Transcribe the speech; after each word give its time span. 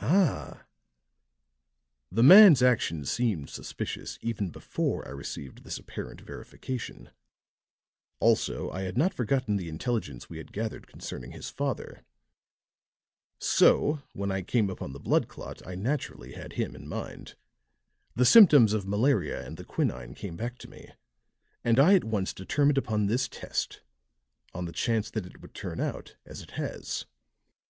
"Ah!" 0.00 0.64
"The 2.10 2.22
man's 2.22 2.62
actions 2.62 3.10
seemed 3.10 3.50
suspicious, 3.50 4.18
even 4.22 4.48
before 4.48 5.06
I 5.06 5.10
received 5.10 5.64
this 5.64 5.76
apparent 5.76 6.22
verification; 6.22 7.10
also 8.18 8.70
I 8.70 8.84
had 8.84 8.96
not 8.96 9.12
forgotten 9.12 9.56
the 9.56 9.68
intelligence 9.68 10.30
we 10.30 10.38
had 10.38 10.50
gathered 10.54 10.86
concerning 10.86 11.32
his 11.32 11.50
father. 11.50 12.06
So 13.38 14.00
when 14.14 14.32
I 14.32 14.40
came 14.40 14.70
upon 14.70 14.94
the 14.94 14.98
blood 14.98 15.28
clot 15.28 15.60
I 15.66 15.74
naturally 15.74 16.32
had 16.32 16.54
him 16.54 16.74
in 16.74 16.88
mind; 16.88 17.34
the 18.14 18.24
symptoms 18.24 18.72
of 18.72 18.86
malaria 18.86 19.44
and 19.46 19.58
the 19.58 19.64
quinine 19.66 20.14
came 20.14 20.38
back 20.38 20.56
to 20.60 20.70
me, 20.70 20.92
and 21.62 21.78
I 21.78 21.92
at 21.96 22.04
once 22.04 22.32
determined 22.32 22.78
upon 22.78 23.08
this 23.08 23.28
test 23.28 23.82
on 24.54 24.64
the 24.64 24.72
chance 24.72 25.10
that 25.10 25.26
it 25.26 25.42
would 25.42 25.52
turn 25.52 25.80
out 25.80 26.16
as 26.24 26.40
it 26.40 26.52
has." 26.52 27.04